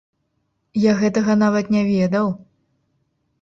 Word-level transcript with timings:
Я 0.89 0.93
гэтага 1.01 1.35
нават 1.43 1.69
не 1.77 1.83
ведаў! 1.91 2.33